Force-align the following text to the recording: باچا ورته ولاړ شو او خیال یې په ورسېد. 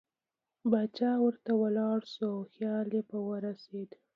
باچا 0.71 1.11
ورته 1.23 1.51
ولاړ 1.61 1.99
شو 2.13 2.27
او 2.37 2.41
خیال 2.53 2.87
یې 2.97 3.01
په 3.09 3.17
ورسېد. 3.27 3.89